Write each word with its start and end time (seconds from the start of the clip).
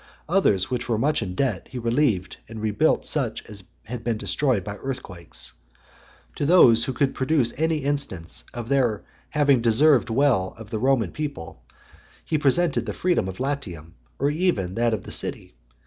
Others, 0.27 0.71
which 0.71 0.89
were 0.89 0.97
much 0.97 1.21
in 1.21 1.35
debt, 1.35 1.67
he 1.69 1.77
relieved, 1.77 2.37
and 2.49 2.59
rebuilt 2.59 3.05
such 3.05 3.47
as 3.47 3.63
had 3.85 4.03
been 4.03 4.17
destroyed 4.17 4.63
by 4.63 4.77
earthquakes. 4.77 5.53
To 6.37 6.45
those 6.47 6.83
that 6.87 6.95
could 6.95 7.13
produce 7.13 7.53
any 7.55 7.83
instance 7.83 8.43
of 8.51 8.67
their 8.67 9.03
having 9.29 9.61
deserved 9.61 10.09
well 10.09 10.55
of 10.57 10.71
the 10.71 10.79
Roman 10.79 11.11
people, 11.11 11.61
he 12.25 12.39
presented 12.39 12.87
the 12.87 12.93
freedom 12.93 13.27
of 13.27 13.39
Latium, 13.39 13.93
or 14.17 14.31
even 14.31 14.73
that 14.73 14.95
of 14.95 15.03
the 15.03 15.11
City. 15.11 15.53